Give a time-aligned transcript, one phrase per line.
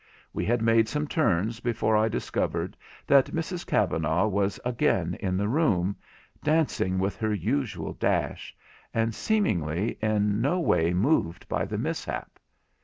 [0.33, 5.47] We had made some turns before I discovered that Mrs Kavanagh was again in the
[5.47, 5.95] room,
[6.43, 8.55] dancing with her usual dash,
[8.95, 12.39] and seemingly in no way moved by the mishap.